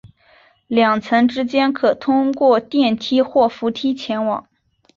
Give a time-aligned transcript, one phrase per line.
[0.65, 4.47] 两层之间可通过电梯或扶梯前往。